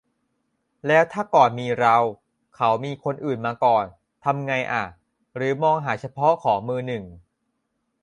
[0.87, 1.97] แล้วถ้าก่อนมีเรา
[2.55, 3.85] เขามีคนอื่นมาก่อน
[4.23, 4.83] ทำไงอะ
[5.35, 7.03] หรือมองหาเฉพาะของมือหนึ่ง